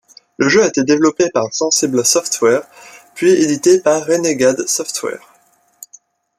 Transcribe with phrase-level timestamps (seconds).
[0.37, 2.63] Le jeu a été développé par Sensible Software
[3.13, 5.31] puis édité par Renegade Software.